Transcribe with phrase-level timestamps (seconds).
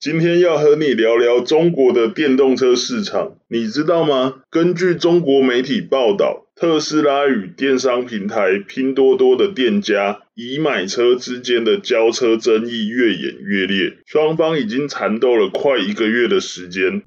[0.00, 4.42] 今天要和你聊聊中国的电动车市场，你知道吗？
[4.48, 17.02] 根据中国媒体报道，特斯拉与电商平台拼多多的店家以买车之间的交车争议越演越烈，双方已经缠斗了快一个月的时间。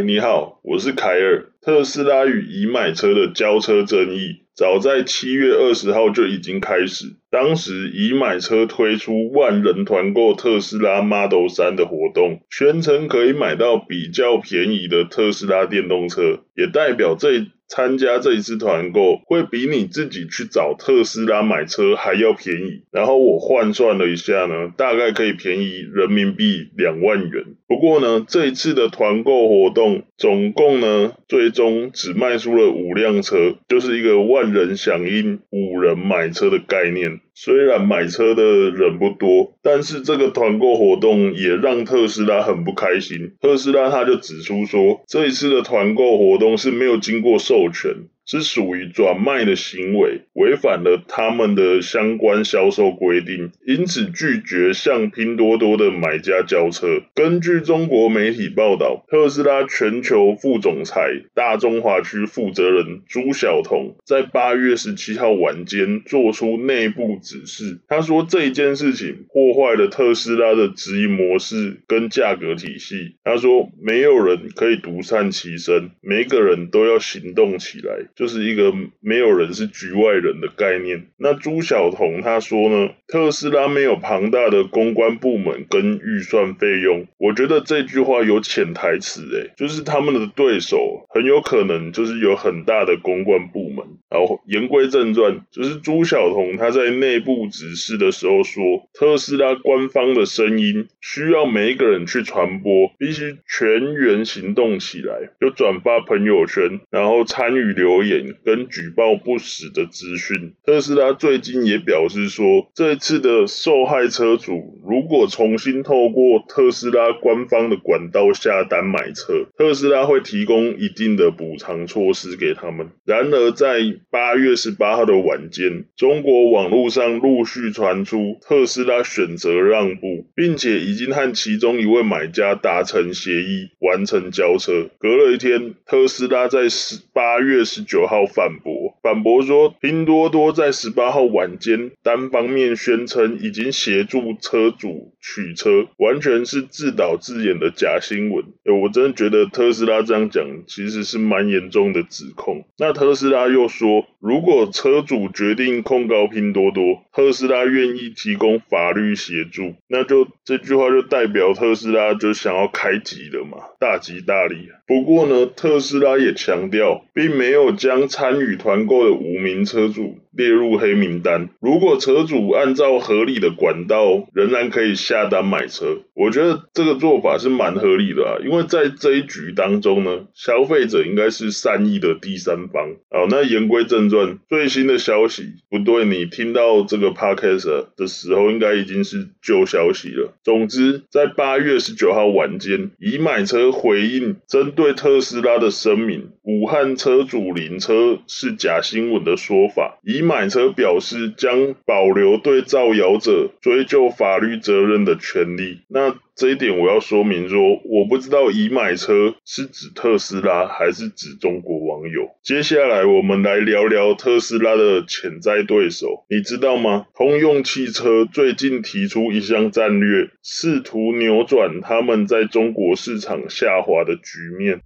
[0.00, 1.46] 你好，我是凯尔。
[1.60, 7.16] 特斯拉与已买车的交车争议，早在七月二十号就已经开始。
[7.34, 22.84] 当时已买车推出万人团购特斯拉 Model 3的活动，宣称可以买到比较便宜的特斯拉电动车，也代表这参加这一次团购会比你自己去找特斯拉买车还要便宜。
[22.92, 27.56] 然后我换算了一下呢，大概可以便宜人民币两万元。
[27.66, 37.18] 不过呢，这一次的团购活动总共呢，最终只卖出了五辆车，就是一个万人响应、五人买车的概念。
[37.32, 43.34] 虽然买车的人不多，但是这个团购活动也让特斯拉很不开心。
[43.40, 48.08] 特斯拉他就指出说，这一次的团购活动是没有经过授权。
[48.26, 57.02] 是属于转卖的行为，违反了他们的相关销售规定，因此拒绝向拼多多的买家交车。
[57.14, 73.16] 根据中国媒体报道，特斯拉全球副总裁、大中华区负责人朱晓彤在八月十七号晚间做出内部指示，他说这件事情破坏了特斯拉的直营模式跟价格体系。
[73.22, 77.94] 他说，没有人可以独善其身，每个人都要行动起来。
[78.16, 81.06] 就是一个没有人是局外人的概念。
[81.16, 87.06] 那朱晓彤他说呢，特斯拉没有庞大的公关部门跟预算费用。
[87.18, 93.84] 我觉得这句话有潜台词，诶，就是他们的对手很有可能就是有很大的公关部门。
[94.14, 108.36] 然后言归正传，就是朱晓彤他在内部指示的时候说，特斯拉官方的声音需要每一个人去传播，必须全员行动起来，就转发朋友圈，然后参与留言。
[108.44, 122.90] 跟举报不实的资讯，特斯拉最近也表示说，这一次的受害车主如果重新透过特斯拉官方的管道下单买车，特斯拉会提供一定的补偿措施给他们。
[123.04, 123.80] 然而，在
[124.10, 134.88] 八月十八号的晚间，中国网络上陆续传出特斯拉选择让步，并且已经和其中一位买家达成协议，完成交车。
[134.98, 138.04] 隔了一天，特斯拉在十八月十九。
[138.04, 138.73] 号反驳，
[139.04, 148.42] 反驳说，拼多多在十八号晚间单方面宣称已经协助车主取车，完全是自导自演的假新闻。
[148.64, 152.64] 我真的觉得特斯拉这样讲其实是蛮严重的指控。
[152.78, 159.74] 那特斯拉又说，如果车主决定控告拼多多，特斯拉愿意提供法律协助。
[159.86, 164.70] 那就这句话就代表特斯拉就想要开级了嘛，大吉大利。
[164.86, 171.48] 不过呢，特斯拉也强调，并没有将参与团购的五名车主列入黑名单。
[171.60, 175.98] 如果车主按照合理的管道，仍然可以下单买车。
[176.14, 182.94] 我觉得这个做法是蛮合理的啊，因为在这一局当中呢，消费者应该是善意的第三方。
[183.10, 190.34] 好，那言归正传，最新的消息，不对，你听到这个 podcast 的时候，应该已经是旧消息了。
[190.44, 205.82] 总之，在八月十九号晚间，已买车回应针对特斯拉的声明，武汉车主领车是假新闻的说法，以买车表示将保留对造谣者追究法律责任的权利。
[205.88, 212.30] 那这一点我要说明说，我不知道已买车是指特斯拉还是指中国网友。
[212.42, 217.06] 接下来我们来聊聊特斯拉的潜在对手，你知道吗？
[217.14, 224.80] 通用汽车最近提出一项战略，试图扭转他们在中国市场下滑的局面。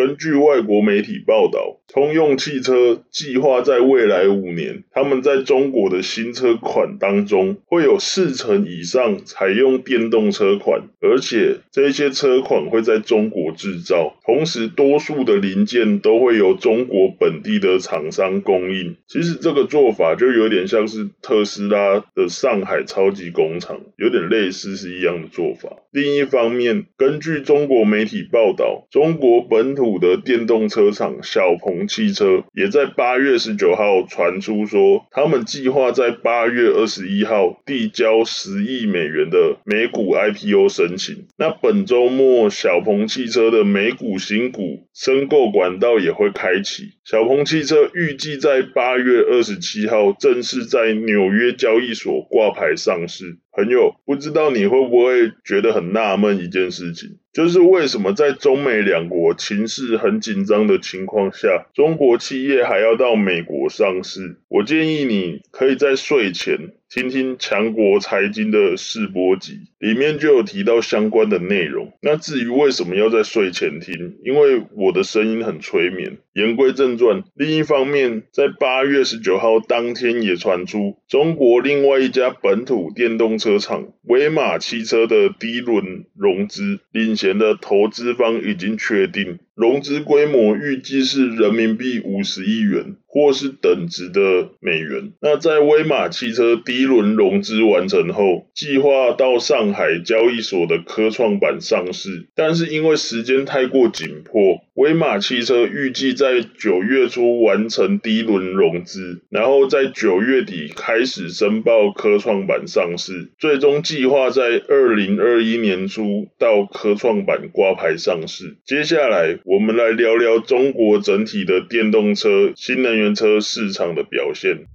[0.00, 18.96] 根据外国媒体报道，通用汽车计划在未来五年，他们在中国的新车款当中会有四成以上采用电动车款，而且这些车款会在中国制造，同时多数的零件都会由中国本地的厂商供应。
[19.08, 25.70] 其实这个做法就有点像是特斯拉的上海超级工厂，有点类似是一样的做法。
[25.90, 41.26] 另一方面，根据中国媒体报道，中国本土的电动车厂小鹏鹏汽车也在八月十九号传出说，他们计划在八月二十一号递交十亿美元的美股 IPO 申请。
[41.38, 46.90] 那本周末，小鹏汽车的美股新股申购管道也会开启。
[47.02, 53.38] 小鹏汽车预计在八月二十七号正式在纽约交易所挂牌上市。
[53.52, 64.36] 朋友，不知道你会不会觉得很纳闷一件事情，就是为什么在中美两国情势很紧张的情况下，中国企业还要到美国上市？
[64.48, 66.74] 我建议你可以在睡前。
[66.90, 71.92] 听听强国财经的试播集，里面就有提到相关的内容。
[72.02, 74.16] 那至于为什么要在睡前听？
[74.24, 76.18] 因为我的声音很催眠。
[76.32, 89.38] 言归正传，另一方面，在八月十九号当天也传出，中国另外一家本土电动车厂威马汽车的第一轮融资，领衔的投资方已经确定。
[89.54, 95.12] 融资规模预计是人民币五十亿元，或是等值的美元。
[95.20, 104.60] 那在威马汽车第一轮融资完成后，计划到上海交易所的科创板上市，但是因为时间太过紧迫。
[104.74, 118.56] 威马汽车预计在九月初完成第一轮融资，然后在九月底开始申报科创板上市，最终计划在二零二一年初到科创板挂牌上市。
[118.64, 124.66] 接下来，我们来聊聊中国整体的电动车、新能源车市场的表现。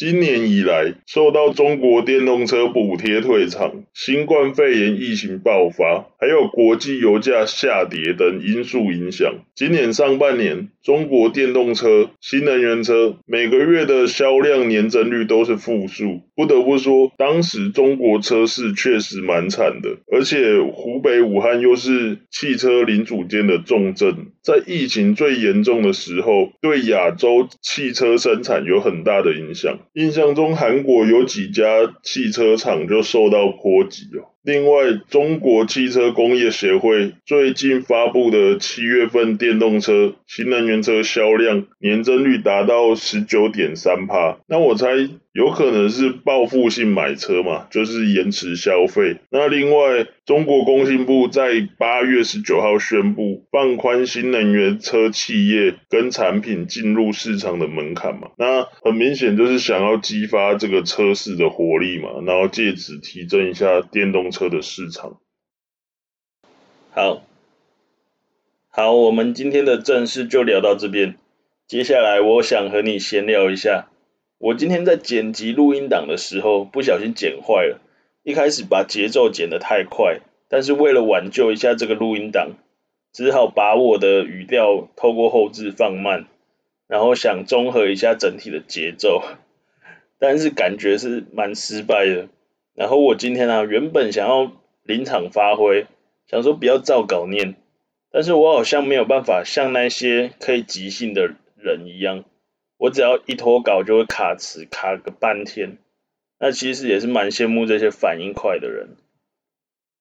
[0.00, 16.22] 今年以来，受到中国电动车补贴退场、新冠肺炎疫情爆发，还有国际油价下跌等因素影响，今年上半年，中国电动车、新能源车每个月的销量年增率都是负数。
[16.34, 29.78] 不得不说，当时中国车市确实蛮惨的，而且湖北武汉又是汽车零组件的重镇，在疫情最严重的时候，对亚洲汽车生产有很大的影响。
[29.92, 31.64] 印象中，韩国有几家
[32.02, 34.32] 汽车厂就受到波及哦。
[34.42, 44.38] 另外，中国汽车工业协会最近发布的七月份电动车、新能源车销量年增率达到十九点三趴。
[44.48, 44.88] 那我猜
[45.32, 49.18] 有可能是报复性买车嘛，就是延迟消费。
[49.30, 58.28] 那另外，中国工信部在八月十九号宣布放宽新能源车企业跟产品进入市场的门槛嘛。
[58.38, 65.20] 那很明显就是想要激发这个车市的活力嘛，然后借此提振一下电动车的市场。
[66.92, 67.22] 好，
[68.68, 71.16] 好，我们今天的正事就聊到这边。
[71.66, 73.88] 接下来，我想和你闲聊一下。
[74.38, 77.80] 我今天在剪辑录音档的时候，不小心剪坏了。
[78.22, 82.52] 一开始把节奏剪得太快，但是为了挽救一下这个录音档，
[83.12, 86.26] 只好把我的语调透过后置放慢，
[86.88, 89.22] 然后想综合一下整体的节奏，
[90.18, 92.28] 但是感觉是蛮失败的。
[92.80, 94.52] 然后我今天啊，原本想要
[94.84, 95.86] 临场发挥，
[96.26, 97.54] 想说不要照稿念，
[98.10, 102.24] 但是我好像没有办法像那些可以即兴的人一样，
[102.78, 105.76] 我只要一拖稿就会卡词，卡个半天。
[106.38, 108.96] 那其实也是蛮羡慕这些反应快的人。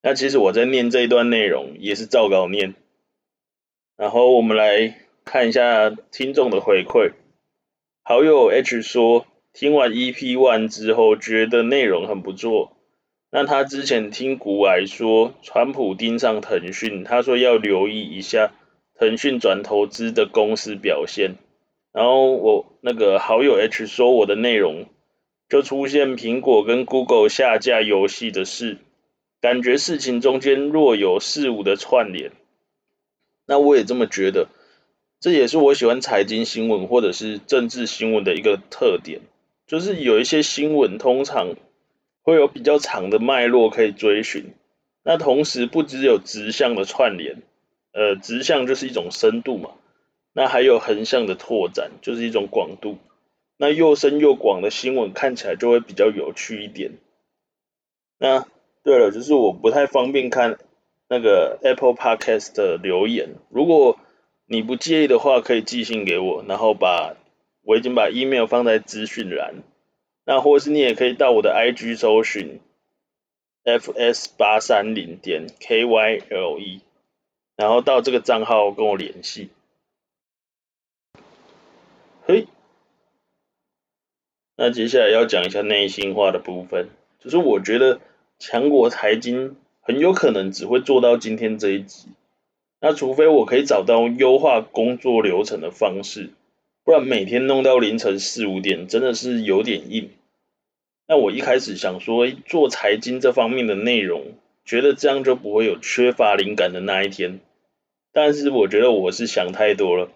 [0.02, 2.76] 那其实我在念这一段内容也是照稿念。
[3.98, 7.12] 然后我们来看一下听众的回馈，
[8.04, 9.26] 好友 H 说。
[9.52, 12.78] 听完 EP One 之后，觉得内容很不错。
[13.32, 18.52] 那他之前听股癌说，川普盯上腾讯，他说要留意一下
[18.96, 21.36] 腾讯转投资的公司表现。
[21.92, 24.86] 然后我那个好友 H 说，我的内容
[25.48, 28.78] 就出现苹果跟 Google 下架游戏的事，
[29.42, 32.32] 感觉事情中间若有似无的串联。
[33.46, 34.48] 那我也这么觉得，
[35.20, 39.22] 这也是我喜欢财经新闻或者是政治新闻的一个特点。
[39.68, 41.56] 就是有一些新闻通常
[42.30, 44.54] 会有比较长的脉络可以追寻，
[45.04, 47.42] 那同时不只有直向的串联，
[47.92, 49.72] 呃，直向就是一种深度嘛，
[50.34, 52.98] 那还有横向的拓展，就是一种广度。
[53.58, 56.92] 那又深又广的新闻看起来就会比较有趣一点。
[58.18, 58.46] 那
[58.84, 60.58] 对了，就是我不太方便看
[61.10, 63.98] 那个 Apple Podcast 的留言，如果
[64.46, 67.16] 你不介意的话，可以寄信给我，然后把。
[67.62, 69.64] 我已经把 email 放在资讯栏，
[70.30, 72.60] 那或是你也可以到我的 IG 搜寻
[73.64, 76.82] fs 八三零点 kyle，
[77.56, 79.50] 然后到这个账号跟我联系。
[82.28, 82.46] 嘿，
[84.56, 88.00] 那接下来要讲一下内心话的部分，就是我觉得
[88.38, 92.10] 强国财经很有可能只会做到今天这一集。
[92.80, 96.30] 那除非我可以找到优化工作流程的方式，
[96.84, 100.12] 不然每天弄到凌晨四五点真的是有点硬。
[101.10, 107.40] 那我一开始想说做财经这方面的内容，觉得这样就不会有缺乏灵感的那一天。
[108.14, 110.12] 但是我觉得我是想太多了，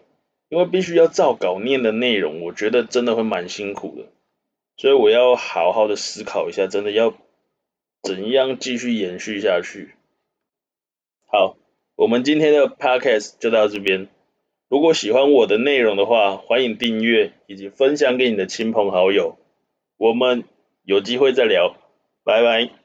[0.50, 4.06] 因为必须要照稿念的内容，我觉得真的会蛮辛苦的。
[4.78, 7.16] 所以我要好好的思考一下，真的要
[8.04, 9.96] 怎样继续延续下去。
[11.26, 11.58] 好。
[11.96, 14.08] 我们今天的 podcast 就到这边。
[14.68, 19.38] 如果喜欢我的内容的话，欢迎订阅以及分享给你的亲朋好友。
[19.98, 20.44] 我们
[20.84, 21.76] 有机会再聊，
[22.24, 22.74] 拜拜。